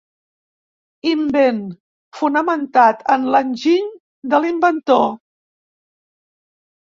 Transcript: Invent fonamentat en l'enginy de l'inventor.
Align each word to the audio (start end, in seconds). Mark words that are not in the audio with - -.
Invent 1.09 1.59
fonamentat 2.21 3.03
en 3.17 3.27
l'enginy 3.35 3.85
de 4.33 4.41
l'inventor. 4.47 5.05